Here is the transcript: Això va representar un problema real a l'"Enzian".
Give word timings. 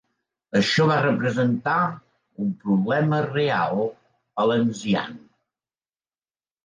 Això 0.59 0.85
va 0.91 0.95
representar 1.01 1.75
un 2.45 2.49
problema 2.63 3.21
real 3.27 3.85
a 3.85 4.47
l'"Enzian". 4.53 5.15